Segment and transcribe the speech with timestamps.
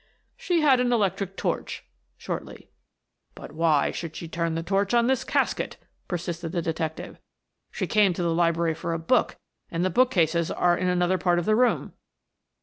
[0.35, 1.85] "She had an electric torch,"
[2.17, 2.71] shortly.
[3.35, 5.77] "But why should she turn the torch on this casket?"
[6.07, 7.19] persisted the detective.
[7.71, 9.35] "She came to the library for a book,
[9.69, 11.93] and the bookcases are in another part of the room."